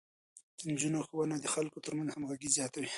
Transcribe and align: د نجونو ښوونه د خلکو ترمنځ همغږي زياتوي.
د 0.57 0.59
نجونو 0.71 0.99
ښوونه 1.07 1.35
د 1.39 1.45
خلکو 1.53 1.83
ترمنځ 1.85 2.09
همغږي 2.11 2.49
زياتوي. 2.57 2.89